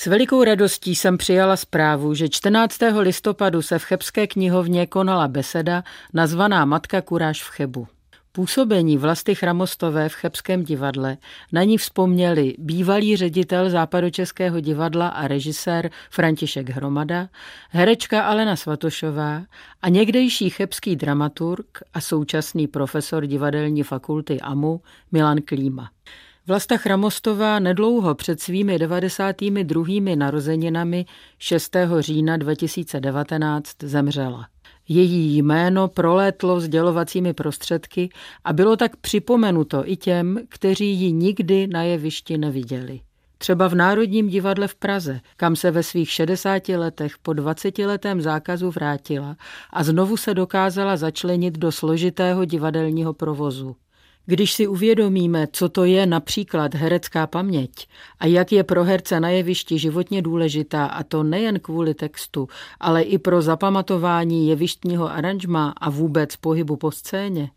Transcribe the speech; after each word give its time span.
S 0.00 0.06
velikou 0.06 0.44
radostí 0.44 0.94
jsem 0.94 1.18
přijala 1.18 1.56
zprávu, 1.56 2.14
že 2.14 2.28
14. 2.28 2.78
listopadu 2.98 3.62
se 3.62 3.78
v 3.78 3.84
Chebské 3.84 4.26
knihovně 4.26 4.86
konala 4.86 5.28
beseda 5.28 5.84
nazvaná 6.12 6.64
Matka 6.64 7.02
Kuráž 7.02 7.42
v 7.42 7.50
Chebu. 7.50 7.86
Působení 8.32 8.98
Vlasty 8.98 9.34
Chramostové 9.34 10.08
v 10.08 10.14
Chebském 10.14 10.64
divadle 10.64 11.16
na 11.52 11.62
ní 11.62 11.78
vzpomněli 11.78 12.54
bývalý 12.58 13.16
ředitel 13.16 13.70
Západočeského 13.70 14.60
divadla 14.60 15.08
a 15.08 15.28
režisér 15.28 15.90
František 16.10 16.68
Hromada, 16.68 17.28
herečka 17.70 18.22
Alena 18.22 18.56
Svatošová 18.56 19.42
a 19.82 19.88
někdejší 19.88 20.50
chebský 20.50 20.96
dramaturg 20.96 21.82
a 21.94 22.00
současný 22.00 22.66
profesor 22.66 23.26
divadelní 23.26 23.82
fakulty 23.82 24.40
AMU 24.40 24.80
Milan 25.12 25.38
Klíma. 25.44 25.90
Vlasta 26.50 26.76
Chramostová 26.76 27.58
nedlouho 27.58 28.14
před 28.14 28.40
svými 28.40 28.78
92. 28.78 30.14
narozeninami 30.14 31.06
6. 31.38 31.76
října 31.98 32.36
2019 32.36 33.70
zemřela. 33.82 34.48
Její 34.88 35.36
jméno 35.36 35.88
prolétlo 35.88 36.60
sdělovacími 36.60 37.34
prostředky 37.34 38.10
a 38.44 38.52
bylo 38.52 38.76
tak 38.76 38.96
připomenuto 38.96 39.90
i 39.90 39.96
těm, 39.96 40.40
kteří 40.48 40.90
ji 40.94 41.12
nikdy 41.12 41.66
na 41.66 41.82
jevišti 41.82 42.38
neviděli. 42.38 43.00
Třeba 43.38 43.68
v 43.68 43.74
Národním 43.74 44.28
divadle 44.28 44.68
v 44.68 44.74
Praze, 44.74 45.20
kam 45.36 45.56
se 45.56 45.70
ve 45.70 45.82
svých 45.82 46.10
60 46.10 46.68
letech 46.68 47.18
po 47.18 47.32
20 47.32 47.78
letém 47.78 48.20
zákazu 48.20 48.70
vrátila 48.70 49.36
a 49.72 49.84
znovu 49.84 50.16
se 50.16 50.34
dokázala 50.34 50.96
začlenit 50.96 51.58
do 51.58 51.72
složitého 51.72 52.44
divadelního 52.44 53.14
provozu. 53.14 53.76
Když 54.26 54.52
si 54.52 54.66
uvědomíme, 54.66 55.46
co 55.52 55.68
to 55.68 55.84
je 55.84 56.06
například 56.06 56.74
herecká 56.74 57.26
paměť 57.26 57.88
a 58.18 58.26
jak 58.26 58.52
je 58.52 58.64
pro 58.64 58.84
herce 58.84 59.20
na 59.20 59.28
jevišti 59.28 59.78
životně 59.78 60.22
důležitá, 60.22 60.86
a 60.86 61.02
to 61.02 61.22
nejen 61.22 61.60
kvůli 61.60 61.94
textu, 61.94 62.48
ale 62.80 63.02
i 63.02 63.18
pro 63.18 63.42
zapamatování 63.42 64.48
jevištního 64.48 65.10
aranžma 65.10 65.74
a 65.76 65.90
vůbec 65.90 66.36
pohybu 66.36 66.76
po 66.76 66.90
scéně, 66.90 67.50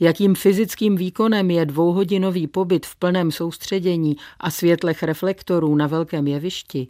jakým 0.00 0.34
fyzickým 0.34 0.96
výkonem 0.96 1.50
je 1.50 1.66
dvouhodinový 1.66 2.46
pobyt 2.46 2.86
v 2.86 2.96
plném 2.96 3.32
soustředění 3.32 4.16
a 4.40 4.50
světlech 4.50 5.02
reflektorů 5.02 5.74
na 5.74 5.86
velkém 5.86 6.26
jevišti, 6.26 6.88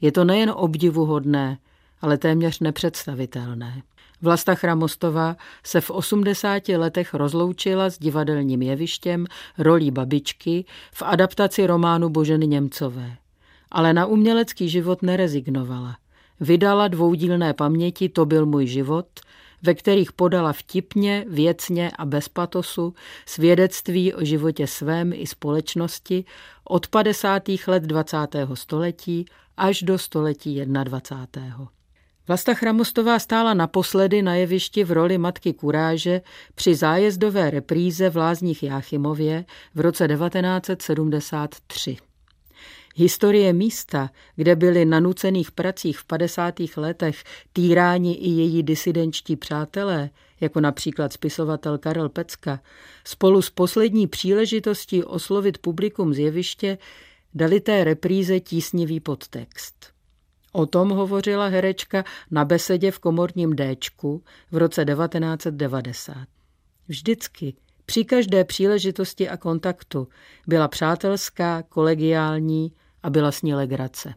je 0.00 0.12
to 0.12 0.24
nejen 0.24 0.52
obdivuhodné, 0.56 1.58
ale 2.04 2.18
téměř 2.18 2.60
nepředstavitelné. 2.60 3.82
Vlasta 4.22 4.54
Chramostová 4.54 5.36
se 5.66 5.80
v 5.80 5.90
80 5.90 6.68
letech 6.68 7.14
rozloučila 7.14 7.90
s 7.90 7.98
divadelním 7.98 8.62
jevištěm 8.62 9.26
rolí 9.58 9.90
babičky 9.90 10.64
v 10.92 11.02
adaptaci 11.02 11.66
románu 11.66 12.08
Boženy 12.08 12.46
Němcové. 12.46 13.16
Ale 13.70 13.92
na 13.92 14.06
umělecký 14.06 14.68
život 14.68 15.02
nerezignovala. 15.02 15.96
Vydala 16.40 16.88
dvoudílné 16.88 17.54
paměti 17.54 18.08
To 18.08 18.26
byl 18.26 18.46
můj 18.46 18.66
život, 18.66 19.06
ve 19.62 19.74
kterých 19.74 20.12
podala 20.12 20.52
vtipně, 20.52 21.24
věcně 21.28 21.90
a 21.98 22.04
bez 22.04 22.28
patosu 22.28 22.94
svědectví 23.26 24.14
o 24.14 24.24
životě 24.24 24.66
svém 24.66 25.12
i 25.12 25.26
společnosti 25.26 26.24
od 26.64 26.86
50. 26.86 27.42
let 27.66 27.82
20. 27.82 28.16
století 28.54 29.26
až 29.56 29.82
do 29.82 29.98
století 29.98 30.64
21. 30.64 31.68
Vlasta 32.28 32.54
Chramostová 32.54 33.18
stála 33.18 33.54
naposledy 33.54 34.22
na 34.22 34.34
jevišti 34.34 34.84
v 34.84 34.92
roli 34.92 35.18
matky 35.18 35.52
Kuráže 35.52 36.20
při 36.54 36.74
zájezdové 36.74 37.50
repríze 37.50 38.10
v 38.10 38.16
Lázních 38.16 38.62
Jáchymově 38.62 39.44
v 39.74 39.80
roce 39.80 40.08
1973. 40.08 41.96
Historie 42.96 43.52
místa, 43.52 44.10
kde 44.36 44.56
byli 44.56 44.84
na 44.84 45.00
nucených 45.00 45.50
pracích 45.50 45.98
v 45.98 46.04
50. 46.04 46.54
letech 46.76 47.24
týráni 47.52 48.12
i 48.12 48.28
její 48.28 48.62
disidenčtí 48.62 49.36
přátelé, 49.36 50.10
jako 50.40 50.60
například 50.60 51.12
spisovatel 51.12 51.78
Karel 51.78 52.08
Pecka, 52.08 52.60
spolu 53.04 53.42
s 53.42 53.50
poslední 53.50 54.06
příležitostí 54.06 55.04
oslovit 55.04 55.58
publikum 55.58 56.14
z 56.14 56.18
jeviště, 56.18 56.78
dali 57.34 57.60
té 57.60 57.84
repríze 57.84 58.40
tísnivý 58.40 59.00
podtext. 59.00 59.93
O 60.56 60.66
tom 60.66 60.90
hovořila 60.90 61.46
herečka 61.46 62.04
na 62.30 62.44
besedě 62.44 62.90
v 62.90 62.98
komorním 62.98 63.56
Déčku 63.56 64.22
v 64.50 64.56
roce 64.56 64.84
1990. 64.84 66.16
Vždycky, 66.88 67.54
při 67.86 68.04
každé 68.04 68.44
příležitosti 68.44 69.28
a 69.28 69.36
kontaktu, 69.36 70.08
byla 70.46 70.68
přátelská, 70.68 71.62
kolegiální 71.62 72.72
a 73.02 73.10
byla 73.10 73.32
s 73.32 73.42
ní 73.42 73.54
legrace. 73.54 74.14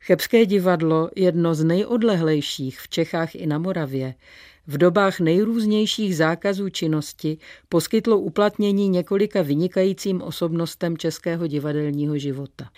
Chebské 0.00 0.46
divadlo, 0.46 1.10
jedno 1.16 1.54
z 1.54 1.64
nejodlehlejších 1.64 2.80
v 2.80 2.88
Čechách 2.88 3.34
i 3.34 3.46
na 3.46 3.58
Moravě, 3.58 4.14
v 4.66 4.78
dobách 4.78 5.20
nejrůznějších 5.20 6.16
zákazů 6.16 6.68
činnosti 6.68 7.38
poskytlo 7.68 8.18
uplatnění 8.18 8.88
několika 8.88 9.42
vynikajícím 9.42 10.22
osobnostem 10.22 10.96
českého 10.96 11.46
divadelního 11.46 12.18
života. 12.18 12.70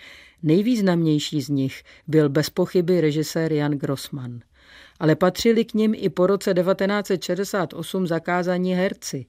Nejvýznamnější 0.43 1.41
z 1.41 1.49
nich 1.49 1.83
byl 2.06 2.28
bez 2.28 2.51
pochyby 2.51 3.01
režisér 3.01 3.53
Jan 3.53 3.73
Grossman. 3.73 4.41
Ale 5.01 5.17
patřili 5.17 5.65
k 5.65 5.75
nim 5.75 5.95
i 5.97 6.09
po 6.09 6.27
roce 6.27 6.55
1968 6.55 8.06
zakázaní 8.06 8.75
herci, 8.75 9.27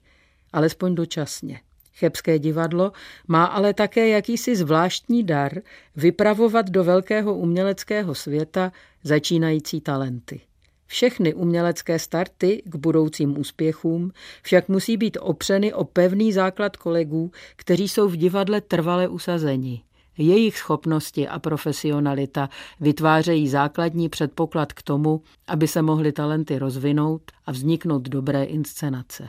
alespoň 0.52 0.94
dočasně. 0.94 1.60
Chebské 1.94 2.38
divadlo 2.38 2.92
má 3.28 3.44
ale 3.44 3.74
také 3.74 4.08
jakýsi 4.08 4.56
zvláštní 4.56 5.24
dar 5.24 5.60
vypravovat 5.96 6.70
do 6.70 6.84
velkého 6.84 7.34
uměleckého 7.34 8.14
světa 8.14 8.72
začínající 9.02 9.80
talenty. 9.80 10.40
Všechny 10.86 11.34
umělecké 11.34 11.98
starty 11.98 12.62
k 12.64 12.76
budoucím 12.76 13.38
úspěchům 13.38 14.12
však 14.42 14.68
musí 14.68 14.96
být 14.96 15.18
opřeny 15.20 15.72
o 15.72 15.84
pevný 15.84 16.32
základ 16.32 16.76
kolegů, 16.76 17.30
kteří 17.56 17.88
jsou 17.88 18.08
v 18.08 18.16
divadle 18.16 18.60
trvale 18.60 19.08
usazeni. 19.08 19.82
Jejich 20.18 20.58
schopnosti 20.58 21.28
a 21.28 21.38
profesionalita 21.38 22.48
vytvářejí 22.80 23.48
základní 23.48 24.08
předpoklad 24.08 24.72
k 24.72 24.82
tomu, 24.82 25.22
aby 25.46 25.68
se 25.68 25.82
mohly 25.82 26.12
talenty 26.12 26.58
rozvinout 26.58 27.22
a 27.46 27.52
vzniknout 27.52 28.02
dobré 28.02 28.44
inscenace. 28.44 29.28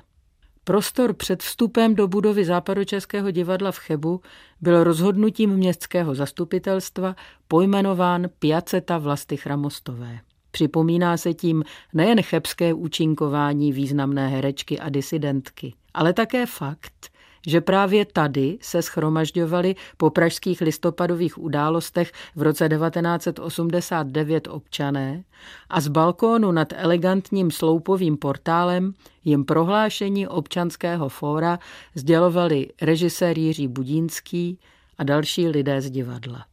Prostor 0.63 1.13
před 1.13 1.43
vstupem 1.43 1.95
do 1.95 2.07
budovy 2.07 2.45
Západočeského 2.45 3.31
divadla 3.31 3.71
v 3.71 3.79
Chebu 3.79 4.21
byl 4.61 4.83
rozhodnutím 4.83 5.49
městského 5.49 6.15
zastupitelstva 6.15 7.15
pojmenován 7.47 8.29
Piaceta 8.39 8.97
Vlasty 8.97 9.37
Chramostové. 9.37 10.19
Připomíná 10.51 11.17
se 11.17 11.33
tím 11.33 11.63
nejen 11.93 12.21
chebské 12.21 12.73
účinkování 12.73 13.71
významné 13.71 14.27
herečky 14.27 14.79
a 14.79 14.89
disidentky, 14.89 15.73
ale 15.93 16.13
také 16.13 16.45
fakt, 16.45 17.09
že 17.47 17.61
právě 17.61 18.05
tady 18.05 18.57
se 18.61 18.81
schromažďovali 18.81 19.75
po 19.97 20.09
pražských 20.09 20.61
listopadových 20.61 21.37
událostech 21.37 22.11
v 22.35 22.41
roce 22.41 22.69
1989 22.69 24.47
občané 24.47 25.23
a 25.69 25.81
z 25.81 25.87
balkónu 25.87 26.51
nad 26.51 26.73
elegantním 26.75 27.51
sloupovým 27.51 28.17
portálem 28.17 28.93
jim 29.25 29.45
prohlášení 29.45 30.27
občanského 30.27 31.09
fóra 31.09 31.59
sdělovali 31.95 32.67
režisér 32.81 33.37
Jiří 33.37 33.67
Budínský 33.67 34.59
a 34.97 35.03
další 35.03 35.47
lidé 35.47 35.81
z 35.81 35.89
divadla. 35.89 36.45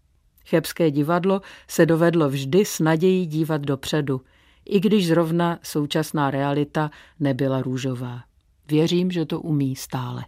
Chebské 0.47 0.91
divadlo 0.91 1.41
se 1.69 1.87
dovedlo 1.87 2.29
vždy 2.29 2.65
s 2.65 2.81
nadějí 2.81 3.27
dívat 3.27 3.61
dopředu, 3.61 4.21
i 4.65 4.81
když 4.81 5.07
zrovna 5.07 5.59
současná 5.63 6.31
realita 6.31 6.91
nebyla 7.21 7.63
růžová. 7.63 8.21
Věřím, 8.69 9.11
že 9.11 9.27
to 9.27 9.41
umí 9.41 9.77
stále. 9.77 10.25